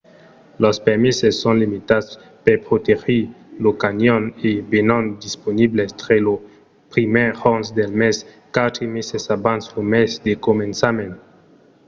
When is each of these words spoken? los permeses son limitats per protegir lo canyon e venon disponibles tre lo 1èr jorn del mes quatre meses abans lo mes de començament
los 0.63 0.75
permeses 0.87 1.33
son 1.43 1.55
limitats 1.63 2.07
per 2.45 2.57
protegir 2.67 3.23
lo 3.63 3.71
canyon 3.83 4.23
e 4.47 4.49
venon 4.71 5.05
disponibles 5.25 5.89
tre 6.01 6.15
lo 6.27 6.35
1èr 6.95 7.31
jorn 7.41 7.61
del 7.77 7.91
mes 8.01 8.17
quatre 8.55 8.85
meses 8.95 9.23
abans 9.37 9.63
lo 9.73 9.81
mes 9.93 10.09
de 10.25 10.33
començament 10.47 11.13